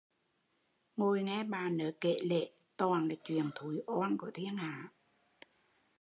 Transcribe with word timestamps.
Ngồi 0.97 1.23
nghe 1.23 1.43
bà 1.43 1.69
nớ 1.69 1.91
kể 2.01 2.17
lể, 2.23 2.49
toàn 2.77 3.07
là 3.07 3.15
chuyện 3.23 3.49
thúi 3.55 3.81
oang 3.85 4.17
của 4.17 4.31
thiên 4.33 4.55
hạ 4.55 4.91